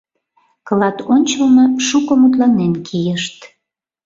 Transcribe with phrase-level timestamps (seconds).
[0.67, 3.37] Кылат ончылно шуко мутланен кийышт.